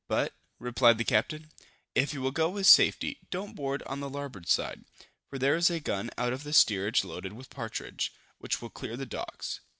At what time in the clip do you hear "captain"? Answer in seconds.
1.03-1.51